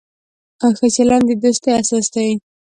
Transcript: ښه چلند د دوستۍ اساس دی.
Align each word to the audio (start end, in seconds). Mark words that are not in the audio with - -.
ښه 0.77 0.87
چلند 0.95 1.25
د 1.27 1.31
دوستۍ 1.43 1.71
اساس 1.81 2.05
دی. 2.13 2.29